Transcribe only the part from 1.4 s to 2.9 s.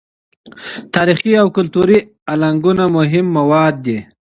او کلتوري الانګونه